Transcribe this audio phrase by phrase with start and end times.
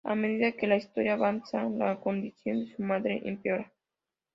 [0.03, 3.71] A medida que la historia avanza, la condición de su madre empeora.